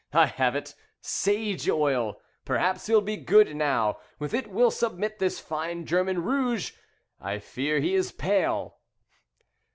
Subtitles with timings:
[0.13, 5.37] I have it, 'Sage Oil', perhaps he'll be good now; with it we'll submit This
[5.39, 6.71] fine German rouge.
[7.19, 8.79] I fear he is pale."